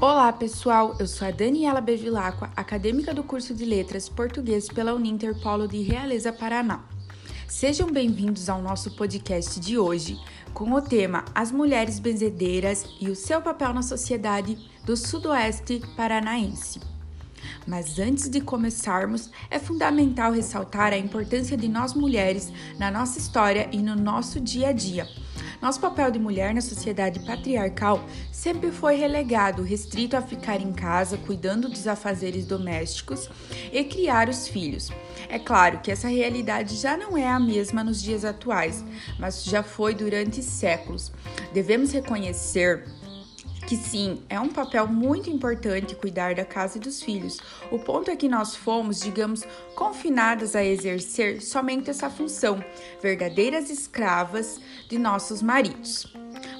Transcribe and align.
Olá, 0.00 0.32
pessoal! 0.32 0.94
Eu 1.00 1.08
sou 1.08 1.26
a 1.26 1.32
Daniela 1.32 1.80
Bevilacqua, 1.80 2.52
acadêmica 2.54 3.12
do 3.12 3.24
curso 3.24 3.52
de 3.52 3.64
Letras 3.64 4.08
Português 4.08 4.68
pela 4.68 4.94
Uninter 4.94 5.34
Polo 5.40 5.66
de 5.66 5.82
Realeza, 5.82 6.32
Paraná. 6.32 6.84
Sejam 7.48 7.90
bem-vindos 7.90 8.48
ao 8.48 8.62
nosso 8.62 8.94
podcast 8.94 9.58
de 9.58 9.76
hoje, 9.76 10.16
com 10.54 10.70
o 10.70 10.80
tema 10.80 11.24
As 11.34 11.50
Mulheres 11.50 11.98
Benzedeiras 11.98 12.86
e 13.00 13.10
o 13.10 13.16
seu 13.16 13.42
papel 13.42 13.74
na 13.74 13.82
sociedade 13.82 14.56
do 14.84 14.96
Sudoeste 14.96 15.82
Paranaense. 15.96 16.78
Mas 17.66 17.98
antes 17.98 18.28
de 18.28 18.40
começarmos, 18.40 19.28
é 19.50 19.58
fundamental 19.58 20.30
ressaltar 20.30 20.92
a 20.92 20.96
importância 20.96 21.56
de 21.56 21.66
nós 21.66 21.92
mulheres 21.92 22.52
na 22.78 22.88
nossa 22.88 23.18
história 23.18 23.68
e 23.72 23.78
no 23.78 23.96
nosso 23.96 24.38
dia 24.38 24.68
a 24.68 24.72
dia 24.72 25.08
nosso 25.60 25.80
papel 25.80 26.10
de 26.10 26.18
mulher 26.18 26.54
na 26.54 26.60
sociedade 26.60 27.20
patriarcal 27.20 28.04
sempre 28.30 28.70
foi 28.70 28.96
relegado, 28.96 29.62
restrito 29.62 30.16
a 30.16 30.22
ficar 30.22 30.60
em 30.60 30.72
casa 30.72 31.18
cuidando 31.18 31.68
dos 31.68 31.86
afazeres 31.86 32.46
domésticos 32.46 33.28
e 33.72 33.82
criar 33.84 34.28
os 34.28 34.46
filhos. 34.46 34.90
É 35.28 35.38
claro 35.38 35.80
que 35.80 35.90
essa 35.90 36.08
realidade 36.08 36.76
já 36.76 36.96
não 36.96 37.16
é 37.16 37.28
a 37.28 37.40
mesma 37.40 37.82
nos 37.82 38.00
dias 38.00 38.24
atuais, 38.24 38.84
mas 39.18 39.44
já 39.44 39.62
foi 39.62 39.94
durante 39.94 40.42
séculos. 40.42 41.12
Devemos 41.52 41.92
reconhecer 41.92 42.84
que 43.68 43.76
sim, 43.76 44.22
é 44.30 44.40
um 44.40 44.48
papel 44.48 44.86
muito 44.86 45.28
importante 45.28 45.94
cuidar 45.94 46.34
da 46.34 46.42
casa 46.42 46.78
e 46.78 46.80
dos 46.80 47.02
filhos. 47.02 47.38
O 47.70 47.78
ponto 47.78 48.10
é 48.10 48.16
que 48.16 48.26
nós 48.26 48.56
fomos, 48.56 48.98
digamos, 48.98 49.44
confinadas 49.74 50.56
a 50.56 50.64
exercer 50.64 51.42
somente 51.42 51.90
essa 51.90 52.08
função, 52.08 52.64
verdadeiras 53.02 53.68
escravas 53.68 54.58
de 54.88 54.98
nossos 54.98 55.42
maridos. 55.42 56.10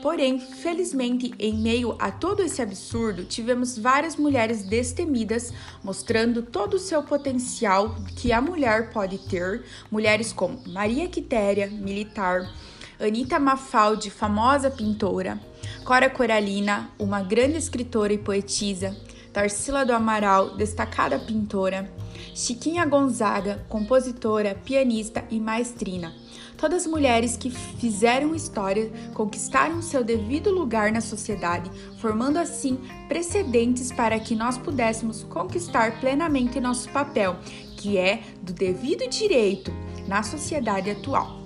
Porém, 0.00 0.40
felizmente, 0.40 1.34
em 1.38 1.52
meio 1.58 1.94
a 1.98 2.10
todo 2.10 2.42
esse 2.42 2.62
absurdo, 2.62 3.26
tivemos 3.26 3.76
várias 3.76 4.16
mulheres 4.16 4.62
destemidas, 4.62 5.52
mostrando 5.82 6.40
todo 6.40 6.74
o 6.74 6.78
seu 6.78 7.02
potencial 7.02 7.96
que 8.16 8.32
a 8.32 8.40
mulher 8.40 8.94
pode 8.94 9.18
ter, 9.18 9.62
mulheres 9.90 10.32
como 10.32 10.58
Maria 10.66 11.06
Quitéria, 11.06 11.66
militar, 11.66 12.50
Anita 12.98 13.40
Mafaldi, 13.40 14.08
famosa 14.08 14.70
pintora, 14.70 15.40
Cora 15.84 16.08
Coralina, 16.08 16.90
uma 16.98 17.22
grande 17.22 17.58
escritora 17.58 18.12
e 18.12 18.18
poetisa, 18.18 18.96
Tarsila 19.32 19.84
do 19.84 19.92
Amaral, 19.92 20.56
destacada 20.56 21.18
pintora, 21.18 21.90
Chiquinha 22.34 22.86
Gonzaga, 22.86 23.64
compositora, 23.68 24.54
pianista 24.54 25.24
e 25.28 25.40
maestrina. 25.40 26.14
Todas 26.56 26.86
mulheres 26.86 27.36
que 27.36 27.50
fizeram 27.50 28.32
história, 28.32 28.90
conquistaram 29.12 29.82
seu 29.82 30.04
devido 30.04 30.50
lugar 30.50 30.92
na 30.92 31.00
sociedade, 31.00 31.68
formando 31.98 32.38
assim 32.38 32.78
precedentes 33.08 33.90
para 33.90 34.20
que 34.20 34.36
nós 34.36 34.56
pudéssemos 34.56 35.24
conquistar 35.24 35.98
plenamente 35.98 36.60
nosso 36.60 36.88
papel, 36.90 37.36
que 37.76 37.98
é 37.98 38.22
do 38.40 38.52
devido 38.52 39.08
direito 39.10 39.72
na 40.06 40.22
sociedade 40.22 40.90
atual. 40.90 41.43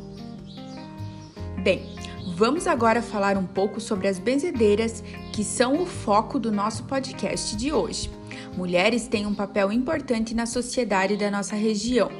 Bem, 1.69 1.83
vamos 2.34 2.66
agora 2.66 3.02
falar 3.02 3.36
um 3.36 3.44
pouco 3.44 3.78
sobre 3.78 4.08
as 4.08 4.19
benzedeiras, 4.19 5.05
que 5.34 5.44
são 5.44 5.83
o 5.83 5.84
foco 5.84 6.38
do 6.38 6.50
nosso 6.50 6.84
podcast 6.84 7.55
de 7.55 7.70
hoje. 7.70 8.10
Mulheres 8.56 9.06
têm 9.06 9.27
um 9.27 9.34
papel 9.34 9.70
importante 9.70 10.34
na 10.34 10.47
sociedade 10.47 11.14
da 11.19 11.30
nossa 11.30 11.55
região, 11.55 12.10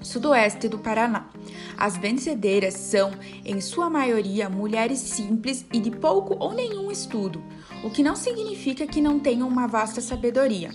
sudoeste 0.00 0.68
do 0.68 0.78
Paraná. 0.78 1.28
As 1.76 1.96
benzedeiras 1.96 2.74
são, 2.74 3.10
em 3.44 3.60
sua 3.60 3.90
maioria, 3.90 4.48
mulheres 4.48 5.00
simples 5.00 5.66
e 5.72 5.80
de 5.80 5.90
pouco 5.90 6.36
ou 6.38 6.54
nenhum 6.54 6.88
estudo, 6.88 7.42
o 7.82 7.90
que 7.90 8.00
não 8.00 8.14
significa 8.14 8.86
que 8.86 9.00
não 9.00 9.18
tenham 9.18 9.48
uma 9.48 9.66
vasta 9.66 10.00
sabedoria. 10.00 10.70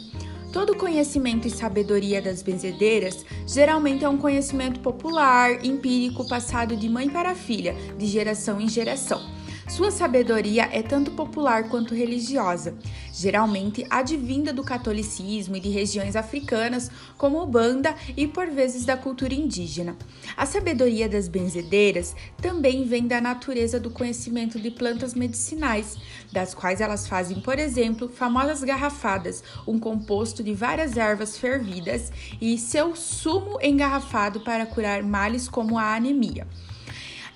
Todo 0.51 0.75
conhecimento 0.75 1.47
e 1.47 1.51
sabedoria 1.51 2.19
das 2.19 2.41
benzedeiras 2.41 3.23
geralmente 3.45 4.03
é 4.03 4.09
um 4.09 4.17
conhecimento 4.17 4.79
popular, 4.79 5.63
empírico, 5.63 6.27
passado 6.27 6.75
de 6.75 6.89
mãe 6.89 7.07
para 7.07 7.35
filha, 7.35 7.75
de 7.97 8.07
geração 8.07 8.59
em 8.59 8.67
geração. 8.67 9.38
Sua 9.69 9.91
sabedoria 9.91 10.67
é 10.71 10.81
tanto 10.81 11.11
popular 11.11 11.69
quanto 11.69 11.93
religiosa, 11.93 12.75
geralmente 13.13 13.85
advinda 13.87 14.51
do 14.51 14.63
catolicismo 14.63 15.55
e 15.55 15.59
de 15.59 15.69
regiões 15.69 16.15
africanas, 16.15 16.89
como 17.15 17.45
Banda 17.45 17.95
e 18.17 18.27
por 18.27 18.47
vezes 18.47 18.83
da 18.83 18.97
cultura 18.97 19.35
indígena. 19.35 19.95
A 20.35 20.47
sabedoria 20.47 21.07
das 21.07 21.27
benzedeiras 21.27 22.15
também 22.41 22.83
vem 22.83 23.07
da 23.07 23.21
natureza 23.21 23.79
do 23.79 23.91
conhecimento 23.91 24.59
de 24.59 24.71
plantas 24.71 25.13
medicinais, 25.13 25.97
das 26.31 26.55
quais 26.55 26.81
elas 26.81 27.07
fazem, 27.07 27.39
por 27.39 27.59
exemplo, 27.59 28.09
famosas 28.09 28.63
garrafadas, 28.63 29.43
um 29.67 29.77
composto 29.77 30.43
de 30.43 30.53
várias 30.55 30.97
ervas 30.97 31.37
fervidas 31.37 32.11
e 32.41 32.57
seu 32.57 32.95
sumo 32.95 33.59
engarrafado 33.61 34.39
para 34.39 34.65
curar 34.65 35.03
males 35.03 35.47
como 35.47 35.77
a 35.77 35.95
anemia. 35.95 36.47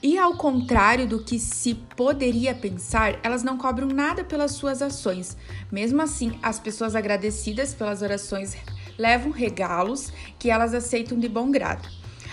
E 0.05 0.17
ao 0.17 0.35
contrário 0.35 1.07
do 1.07 1.23
que 1.23 1.39
se 1.39 1.75
poderia 1.95 2.53
pensar, 2.53 3.17
elas 3.23 3.41
não 3.41 3.57
cobram 3.57 3.87
nada 3.87 4.21
pelas 4.21 4.51
suas 4.51 4.81
ações. 4.81 5.37
Mesmo 5.71 6.01
assim, 6.01 6.37
as 6.43 6.59
pessoas 6.59 6.93
agradecidas 6.93 7.73
pelas 7.73 8.01
orações 8.01 8.57
levam 8.97 9.31
regalos 9.31 10.11
que 10.37 10.49
elas 10.49 10.73
aceitam 10.73 11.17
de 11.17 11.29
bom 11.29 11.49
grado. 11.49 11.87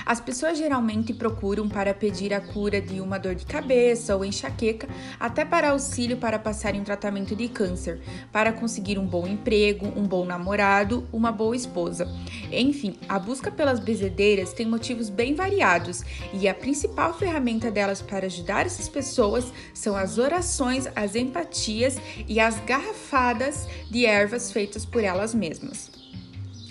As 0.05 0.21
pessoas 0.21 0.59
geralmente 0.59 1.13
procuram 1.13 1.69
para 1.69 1.95
pedir 1.95 2.33
a 2.33 2.41
cura 2.41 2.81
de 2.81 3.01
uma 3.01 3.19
dor 3.19 3.35
de 3.35 3.45
cabeça 3.45 4.17
ou 4.17 4.25
enxaqueca, 4.25 4.89
até 5.19 5.45
para 5.45 5.71
auxílio 5.71 6.17
para 6.17 6.39
passar 6.39 6.75
em 6.75 6.83
tratamento 6.83 7.37
de 7.37 7.49
câncer, 7.49 8.01
para 8.33 8.53
conseguir 8.53 8.99
um 8.99 9.07
bom 9.07 9.27
emprego, 9.27 9.87
um 9.97 10.07
bom 10.07 10.25
namorado, 10.25 11.07
uma 11.13 11.31
boa 11.31 11.55
esposa. 11.55 12.09
Enfim, 12.51 12.97
a 13.09 13.19
busca 13.19 13.51
pelas 13.51 13.79
bezedeiras 13.79 14.53
tem 14.53 14.67
motivos 14.67 15.09
bem 15.09 15.35
variados 15.35 16.03
e 16.33 16.49
a 16.49 16.55
principal 16.55 17.17
ferramenta 17.17 17.71
delas 17.71 18.03
para 18.03 18.27
ajudar 18.27 18.67
essas 18.67 18.89
pessoas 18.89 19.53
são 19.75 19.97
as 19.97 20.19
orações, 20.19 20.89
as 20.97 21.15
empatias 21.15 21.97
e 22.27 22.41
as 22.41 22.59
garrafadas 22.61 23.69
de 23.91 24.07
ervas 24.07 24.51
feitas 24.53 24.85
por 24.85 25.05
elas 25.05 25.35
mesmas. 25.35 26.00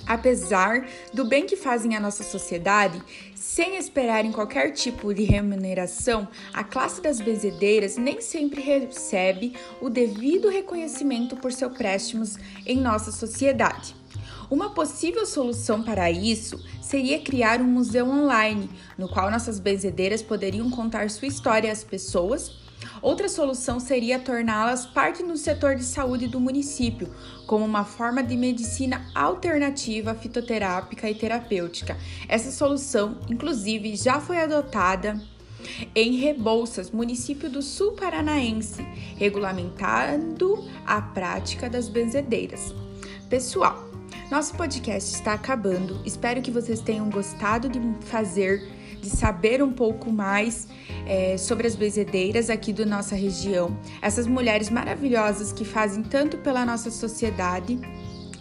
Apesar 0.09 0.88
do 1.14 1.24
bem 1.24 1.46
que 1.46 1.56
fazem 1.56 1.96
à 1.96 2.00
nossa 2.00 2.24
sociedade, 2.24 3.00
sem 3.36 3.78
esperarem 3.78 4.31
qualquer 4.31 4.72
tipo 4.72 5.14
de 5.14 5.22
remuneração, 5.22 6.28
a 6.52 6.64
classe 6.64 7.00
das 7.00 7.22
benzedeiras 7.22 7.96
nem 7.96 8.20
sempre 8.20 8.59
recebe 8.59 9.53
o 9.80 9.88
devido 9.88 10.50
reconhecimento 10.50 11.36
por 11.36 11.53
seus 11.53 11.78
préstimos 11.78 12.38
em 12.66 12.81
nossa 12.81 13.12
sociedade. 13.12 13.96
Uma 14.50 14.72
possível 14.72 15.28
solução 15.28 15.84
para 15.84 16.09
isso 16.09 16.59
seria 16.81 17.22
criar 17.22 17.62
um 17.62 17.68
museu 17.68 18.08
online, 18.08 18.68
no 18.97 19.08
qual 19.08 19.30
nossas 19.30 19.59
benzedeiras 19.59 20.24
poderiam 20.24 20.72
contar 20.72 21.12
sua 21.12 21.28
história 21.28 21.72
às 21.72 21.84
pessoas 21.84 22.52
Outra 23.02 23.30
solução 23.30 23.80
seria 23.80 24.20
torná-las 24.20 24.86
parte 24.86 25.24
do 25.24 25.38
setor 25.38 25.76
de 25.76 25.84
saúde 25.84 26.28
do 26.28 26.40
município, 26.40 27.14
como 27.48 27.66
uma 27.66 27.86
forma 27.86 28.22
de 28.22 28.36
medicina 28.36 29.06
alternativa 29.16 30.14
fitoterápica 30.14 31.09
e 31.09 31.16
terapêutica. 31.16 31.98
Essa 32.28 32.52
solução, 32.52 33.18
inclusive, 33.30 33.96
já 33.96 34.20
foi 34.20 34.38
adotada 34.38 35.22
em 35.96 36.18
Rebouças, 36.18 36.92
município 36.92 37.50
do 37.50 37.62
Sul 37.62 37.94
Paranaense, 37.94 38.82
regulamentando 39.18 40.66
a 40.86 41.02
prática 41.02 41.70
das 41.70 41.90
benzedeiras. 41.90 42.74
Pessoal, 43.30 43.90
nosso 44.32 44.54
podcast 44.56 45.14
está 45.14 45.34
acabando. 45.34 46.02
Espero 46.06 46.42
que 46.42 46.52
vocês 46.52 46.82
tenham 46.82 47.09
gostado 47.09 47.68
de 47.68 47.80
fazer, 48.06 48.68
de 49.02 49.10
saber 49.10 49.62
um 49.64 49.72
pouco 49.72 50.12
mais 50.12 50.68
é, 51.06 51.38
sobre 51.38 51.68
as 51.68 51.76
bezedeiras 51.76 52.50
aqui 52.50 52.73
da 52.73 52.85
nossa 52.85 53.16
região. 53.16 53.78
Essas 54.02 54.28
mulheres 54.28 54.70
maravilhosas 54.70 55.52
que 55.52 55.66
fazem 55.66 56.03
tanto 56.03 56.38
pela 56.38 56.66
nossa 56.66 56.91
sociedade 56.91 57.79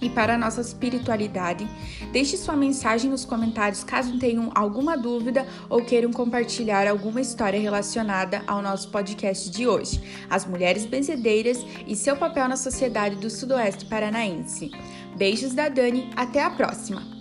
e 0.01 0.09
para 0.09 0.35
a 0.35 0.39
nossa 0.39 0.61
espiritualidade. 0.61 1.69
Deixe 2.13 2.37
sua 2.37 2.57
mensagem 2.57 3.11
nos 3.11 3.25
comentários 3.25 3.85
caso 3.85 4.19
tenham 4.19 4.51
alguma 4.55 4.97
dúvida 4.97 5.47
ou 5.69 5.85
queiram 5.85 6.13
compartilhar 6.13 6.87
alguma 6.87 7.21
história 7.21 7.61
relacionada 7.61 8.43
ao 8.47 8.63
nosso 8.63 8.91
podcast 8.91 9.51
de 9.51 9.67
hoje, 9.67 10.01
As 10.31 10.47
Mulheres 10.47 10.87
Benzedeiras 10.87 11.65
e 11.87 11.97
seu 11.97 12.17
papel 12.17 12.49
na 12.49 12.57
sociedade 12.57 13.17
do 13.17 13.31
Sudoeste 13.31 13.87
Paranaense. 13.87 14.71
Beijos 15.17 15.55
da 15.55 15.69
Dani, 15.69 16.11
até 16.15 16.43
a 16.43 16.51
próxima! 16.51 17.18